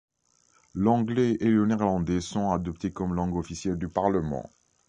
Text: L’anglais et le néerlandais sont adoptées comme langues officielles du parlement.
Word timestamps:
L’anglais 0.73 1.37
et 1.41 1.49
le 1.51 1.63
néerlandais 1.67 2.21
sont 2.21 2.49
adoptées 2.49 2.91
comme 2.91 3.13
langues 3.13 3.35
officielles 3.37 3.77
du 3.77 3.87
parlement. 3.87 4.49